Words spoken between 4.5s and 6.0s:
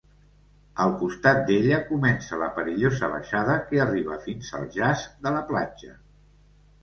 al jaç de la platja.